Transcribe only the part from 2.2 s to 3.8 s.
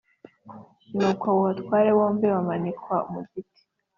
bamanikwa ku giti